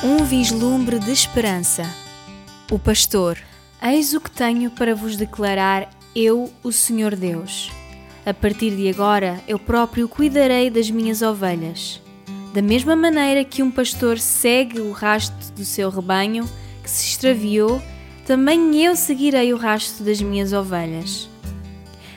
Um 0.00 0.22
vislumbre 0.22 1.00
de 1.00 1.10
esperança. 1.10 1.82
O 2.70 2.78
pastor. 2.78 3.36
Eis 3.82 4.14
o 4.14 4.20
que 4.20 4.30
tenho 4.30 4.70
para 4.70 4.94
vos 4.94 5.16
declarar, 5.16 5.90
eu, 6.14 6.52
o 6.62 6.70
Senhor 6.70 7.16
Deus. 7.16 7.68
A 8.24 8.32
partir 8.32 8.76
de 8.76 8.88
agora, 8.88 9.40
eu 9.48 9.58
próprio 9.58 10.08
cuidarei 10.08 10.70
das 10.70 10.88
minhas 10.88 11.20
ovelhas. 11.20 12.00
Da 12.54 12.62
mesma 12.62 12.94
maneira 12.94 13.44
que 13.44 13.60
um 13.60 13.72
pastor 13.72 14.20
segue 14.20 14.80
o 14.80 14.92
rasto 14.92 15.52
do 15.54 15.64
seu 15.64 15.90
rebanho 15.90 16.48
que 16.80 16.88
se 16.88 17.08
extraviou, 17.08 17.82
também 18.24 18.84
eu 18.84 18.94
seguirei 18.94 19.52
o 19.52 19.56
rasto 19.56 20.04
das 20.04 20.22
minhas 20.22 20.52
ovelhas. 20.52 21.28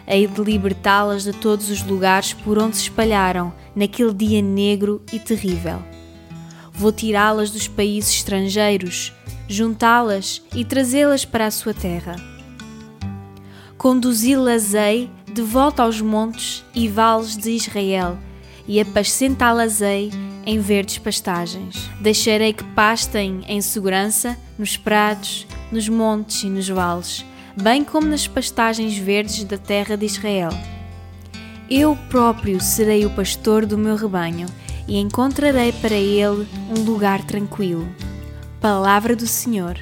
Hei 0.05 0.27
de 0.27 0.41
libertá-las 0.43 1.23
de 1.23 1.34
todos 1.34 1.71
os 1.71 1.82
lugares 1.82 2.32
por 2.32 2.59
onde 2.59 2.77
se 2.77 2.84
espalharam 2.84 3.52
naquele 3.75 4.13
dia 4.13 4.41
negro 4.41 5.02
e 5.11 5.18
terrível 5.18 5.82
Vou 6.82 6.91
tirá-las 6.91 7.51
dos 7.51 7.68
países 7.68 8.11
estrangeiros, 8.15 9.14
juntá-las 9.47 10.42
e 10.51 10.65
trazê-las 10.65 11.24
para 11.24 11.46
a 11.46 11.51
sua 11.51 11.75
terra. 11.75 12.15
Conduzi-las-ei 13.78 15.07
de 15.32 15.43
volta 15.43 15.83
aos 15.83 16.02
montes 16.02 16.65
e 16.74 16.88
vales 16.88 17.38
de 17.38 17.52
Israel, 17.52 18.18
e 18.68 18.82
apacentá-las-ei 18.82 20.10
em 20.43 20.60
verdes 20.60 20.97
pastagens. 20.97 21.88
Deixarei 22.02 22.52
que 22.52 22.64
pastem 22.64 23.43
em 23.47 23.61
segurança 23.61 24.36
nos 24.57 24.75
prados, 24.75 25.46
nos 25.71 25.88
montes 25.88 26.41
e 26.41 26.50
nos 26.50 26.68
vales, 26.68 27.24
bem 27.61 27.83
como 27.83 28.07
nas 28.07 28.25
pastagens 28.25 28.97
verdes 28.97 29.43
da 29.43 29.60
terra 29.60 29.96
de 29.96 30.07
Israel. 30.07 30.50
Eu 31.69 31.96
próprio 32.09 32.59
serei 32.59 33.05
o 33.05 33.11
pastor 33.11 33.67
do 33.67 33.77
meu 33.77 33.95
rebanho 33.95 34.47
e 34.91 34.97
encontrarei 34.97 35.72
para 35.72 35.95
ele 35.95 36.45
um 36.69 36.83
lugar 36.83 37.23
tranquilo. 37.23 37.88
Palavra 38.59 39.16
do 39.16 39.25
Senhor. 39.25 39.79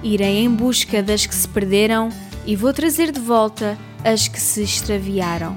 Irei 0.00 0.38
em 0.38 0.48
busca 0.48 1.02
das 1.02 1.26
que 1.26 1.34
se 1.34 1.48
perderam 1.48 2.08
e 2.46 2.54
vou 2.54 2.72
trazer 2.72 3.10
de 3.10 3.18
volta 3.18 3.76
as 4.04 4.28
que 4.28 4.40
se 4.40 4.62
extraviaram. 4.62 5.56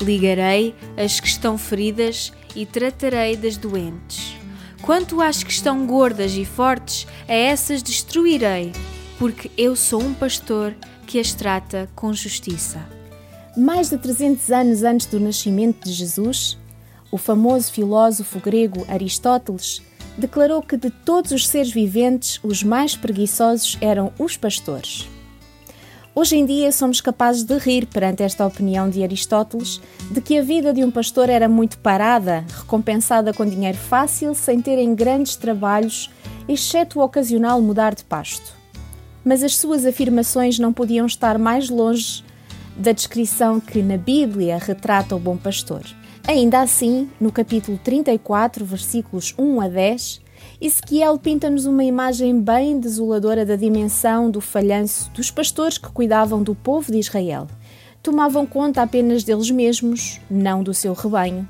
Ligarei 0.00 0.76
as 0.96 1.18
que 1.18 1.26
estão 1.26 1.58
feridas 1.58 2.32
e 2.54 2.64
tratarei 2.64 3.36
das 3.36 3.56
doentes. 3.56 4.36
Quanto 4.80 5.20
às 5.20 5.42
que 5.42 5.50
estão 5.50 5.84
gordas 5.84 6.36
e 6.36 6.44
fortes, 6.44 7.08
a 7.28 7.32
essas 7.32 7.82
destruirei, 7.82 8.70
porque 9.18 9.50
eu 9.58 9.74
sou 9.74 10.00
um 10.00 10.14
pastor 10.14 10.72
que 11.04 11.18
as 11.18 11.34
trata 11.34 11.90
com 11.96 12.14
justiça. 12.14 12.78
Mais 13.56 13.90
de 13.90 13.98
300 13.98 14.52
anos 14.52 14.82
antes 14.84 15.06
do 15.06 15.18
nascimento 15.18 15.84
de 15.84 15.92
Jesus, 15.92 16.56
o 17.14 17.16
famoso 17.16 17.70
filósofo 17.70 18.40
grego 18.40 18.84
Aristóteles 18.88 19.80
declarou 20.18 20.60
que 20.60 20.76
de 20.76 20.90
todos 20.90 21.30
os 21.30 21.46
seres 21.46 21.70
viventes, 21.70 22.40
os 22.42 22.64
mais 22.64 22.96
preguiçosos 22.96 23.78
eram 23.80 24.12
os 24.18 24.36
pastores. 24.36 25.08
Hoje 26.12 26.34
em 26.34 26.44
dia 26.44 26.72
somos 26.72 27.00
capazes 27.00 27.44
de 27.44 27.56
rir 27.56 27.86
perante 27.86 28.24
esta 28.24 28.44
opinião 28.44 28.90
de 28.90 29.00
Aristóteles 29.04 29.80
de 30.10 30.20
que 30.20 30.36
a 30.36 30.42
vida 30.42 30.74
de 30.74 30.82
um 30.82 30.90
pastor 30.90 31.30
era 31.30 31.48
muito 31.48 31.78
parada, 31.78 32.44
recompensada 32.48 33.32
com 33.32 33.46
dinheiro 33.46 33.78
fácil, 33.78 34.34
sem 34.34 34.60
terem 34.60 34.92
grandes 34.92 35.36
trabalhos, 35.36 36.10
exceto 36.48 36.98
o 36.98 37.04
ocasional 37.04 37.62
mudar 37.62 37.94
de 37.94 38.02
pasto. 38.02 38.52
Mas 39.24 39.44
as 39.44 39.56
suas 39.56 39.86
afirmações 39.86 40.58
não 40.58 40.72
podiam 40.72 41.06
estar 41.06 41.38
mais 41.38 41.70
longe 41.70 42.24
da 42.76 42.90
descrição 42.90 43.60
que 43.60 43.84
na 43.84 43.96
Bíblia 43.96 44.58
retrata 44.58 45.14
o 45.14 45.20
bom 45.20 45.36
pastor. 45.36 45.84
Ainda 46.26 46.62
assim, 46.62 47.10
no 47.20 47.30
capítulo 47.30 47.78
34, 47.84 48.64
versículos 48.64 49.34
1 49.38 49.60
a 49.60 49.68
10, 49.68 50.22
Ezequiel 50.58 51.18
pinta-nos 51.18 51.66
uma 51.66 51.84
imagem 51.84 52.40
bem 52.40 52.80
desoladora 52.80 53.44
da 53.44 53.56
dimensão 53.56 54.30
do 54.30 54.40
falhanço 54.40 55.10
dos 55.10 55.30
pastores 55.30 55.76
que 55.76 55.92
cuidavam 55.92 56.42
do 56.42 56.54
povo 56.54 56.90
de 56.90 56.98
Israel. 56.98 57.46
Tomavam 58.02 58.46
conta 58.46 58.80
apenas 58.80 59.22
deles 59.22 59.50
mesmos, 59.50 60.18
não 60.30 60.62
do 60.62 60.72
seu 60.72 60.94
rebanho. 60.94 61.46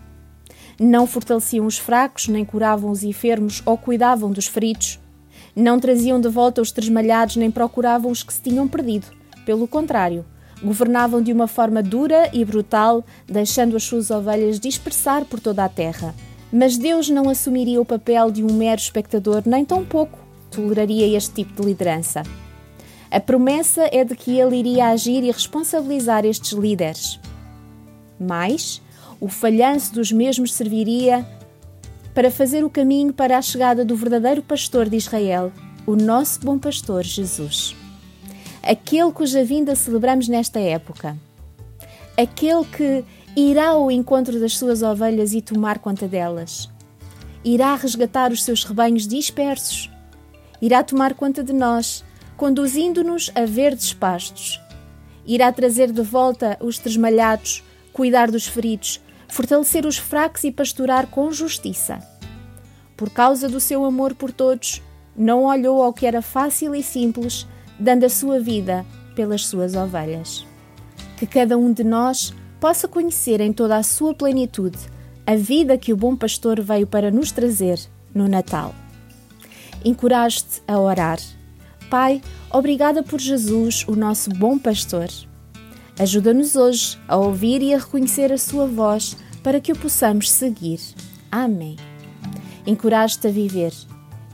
Não 0.79 1.07
fortaleciam 1.07 1.67
os 1.67 1.79
fracos, 1.79 2.27
nem 2.27 2.45
curavam 2.45 2.91
os 2.91 3.05
enfermos 3.05 3.63
ou 3.65 3.79
cuidavam 3.79 4.33
dos 4.33 4.49
feridos. 4.49 4.99
Não 5.55 5.79
traziam 5.79 6.21
de 6.21 6.29
volta 6.29 6.61
os 6.61 6.73
tresmalhados, 6.73 7.37
nem 7.37 7.49
procuravam 7.49 8.11
os 8.11 8.25
que 8.25 8.33
se 8.33 8.43
tinham 8.43 8.67
perdido. 8.67 9.07
Pelo 9.47 9.69
contrário, 9.69 10.25
Governavam 10.65 11.21
de 11.21 11.31
uma 11.31 11.47
forma 11.47 11.83
dura 11.83 12.31
e 12.33 12.43
brutal, 12.43 13.05
deixando 13.27 13.77
as 13.77 13.85
suas 13.85 14.11
ovelhas 14.11 14.59
dispersar 14.59 15.27
por 15.27 15.39
toda 15.39 15.63
a 15.63 15.69
terra. 15.69 16.15
Mas 16.51 16.79
Deus 16.79 17.11
não 17.11 17.29
assumiria 17.29 17.81
o 17.81 17.85
papel 17.85 18.31
de 18.31 18.43
um 18.43 18.53
mero 18.55 18.81
espectador, 18.81 19.43
nem 19.45 19.65
tampouco 19.65 20.25
toleraria 20.51 21.17
este 21.17 21.35
tipo 21.35 21.61
de 21.61 21.69
liderança. 21.69 22.23
A 23.11 23.21
promessa 23.21 23.89
é 23.93 24.05
de 24.05 24.15
que 24.15 24.39
ele 24.39 24.57
iria 24.57 24.89
agir 24.89 25.23
e 25.23 25.31
responsabilizar 25.31 26.25
estes 26.25 26.53
líderes. 26.53 27.21
Mas 28.19 28.81
o 29.21 29.29
falhanço 29.29 29.93
dos 29.95 30.11
mesmos 30.13 30.55
serviria 30.55 31.27
para 32.15 32.31
fazer 32.31 32.65
o 32.65 32.71
caminho 32.71 33.13
para 33.13 33.37
a 33.37 33.43
chegada 33.43 33.85
do 33.85 33.97
verdadeiro 33.97 34.43
pastor 34.43 34.89
de 34.89 34.97
Israel, 34.97 35.53
o 35.87 35.97
nosso 35.97 36.41
bom 36.41 36.59
pastor 36.59 37.03
Jesus 37.03 37.77
aquele 38.67 39.13
cuja 39.13 39.45
vinda 39.45 39.75
celebramos 39.75 40.29
nesta 40.29 40.59
época, 40.59 41.17
aquele 42.17 42.65
que 42.65 43.05
irá 43.37 43.69
ao 43.69 43.91
encontro 43.91 44.41
das 44.41 44.57
suas 44.57 44.83
ovelhas 44.83 45.33
e 45.35 45.43
tomar 45.43 45.79
conta 45.79 46.09
delas, 46.09 46.71
irá 47.45 47.75
resgatar 47.77 48.33
os 48.33 48.43
seus 48.43 48.65
rebanhos 48.65 49.07
dispersos, 49.07 49.91
irá 50.61 50.83
tomar 50.83 51.15
conta 51.15 51.43
de 51.43 51.53
nós, 51.53 52.05
conduzindo-nos 52.37 53.31
a 53.35 53.45
verdes 53.45 53.93
pastos, 53.93 54.61
irá 55.27 55.53
trazer 55.53 55.93
de 55.93 56.03
volta 56.03 56.57
os 56.61 56.79
tresmalhados, 56.79 57.63
cuidar 57.93 58.31
dos 58.31 58.47
feridos, 58.47 59.01
fortalecer 59.29 59.85
os 59.85 59.99
fracos 59.99 60.45
e 60.45 60.53
pastorar 60.53 61.07
com 61.09 61.31
justiça. 61.31 62.03
Por 62.97 63.11
causa 63.11 63.49
do 63.49 63.61
seu 63.61 63.85
amor 63.85 64.15
por 64.15 64.31
todos, 64.31 64.81
não 65.17 65.45
olhou 65.45 65.83
ao 65.83 65.93
que 65.93 66.07
era 66.07 66.23
fácil 66.23 66.75
e 66.75 66.83
simples, 66.83 67.47
dando 67.79 68.05
a 68.05 68.09
sua 68.09 68.41
vida 68.41 68.85
pelas 69.15 69.47
suas 69.47 69.75
ovelhas. 69.75 70.47
Que 71.17 71.27
cada 71.27 71.57
um 71.57 71.73
de 71.73 71.85
nós 71.85 72.35
possa 72.61 72.89
conhecer 72.89 73.41
em 73.41 73.53
toda 73.53 73.77
a 73.77 73.83
sua 73.83 74.15
plenitude 74.15 74.79
a 75.27 75.37
vida 75.37 75.79
que 75.79 75.93
o 75.93 75.97
bom 75.97 76.17
pastor 76.17 76.61
veio 76.61 76.87
para 76.87 77.11
nos 77.11 77.33
trazer 77.33 77.79
no 78.15 78.29
Natal. 78.29 78.75
Encoraje-te 79.85 80.63
a 80.67 80.79
orar. 80.79 81.19
Pai, 81.89 82.21
obrigada 82.51 83.03
por 83.03 83.21
Jesus, 83.21 83.85
o 83.87 83.95
nosso 83.95 84.31
bom 84.31 84.59
pastor. 84.59 85.09
Ajuda-nos 85.99 86.57
hoje 86.57 86.99
a 87.07 87.17
ouvir 87.17 87.63
e 87.63 87.73
a 87.73 87.79
reconhecer 87.79 88.33
a 88.33 88.39
sua 88.39 88.67
voz 88.67 89.17
para 89.43 89.61
que 89.61 89.73
o 89.73 89.77
possamos 89.77 90.31
seguir. 90.31 90.81
Amém. 91.31 91.77
Encoraje-te 92.67 93.29
a 93.29 93.31
viver. 93.31 93.73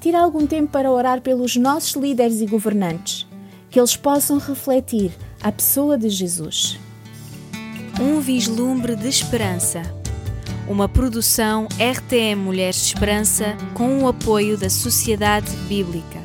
Tira 0.01 0.21
algum 0.21 0.47
tempo 0.47 0.72
para 0.72 0.91
orar 0.91 1.21
pelos 1.21 1.57
nossos 1.57 1.95
líderes 2.01 2.41
e 2.41 2.47
governantes 2.47 3.30
que 3.71 3.79
eles 3.79 3.97
possam 3.97 4.39
refletir 4.39 5.13
a 5.41 5.53
pessoa 5.53 5.97
de 5.97 6.11
Jesus. 6.11 6.79
Um 8.01 8.21
vislumbre 8.21 8.97
de 8.97 9.09
esperança. 9.09 9.83
Uma 10.69 10.89
produção 10.89 11.67
RTM 11.79 12.37
Mulheres 12.37 12.77
de 12.77 12.87
Esperança 12.87 13.57
com 13.75 14.03
o 14.03 14.09
apoio 14.09 14.57
da 14.57 14.71
Sociedade 14.71 15.51
Bíblica. 15.69 16.20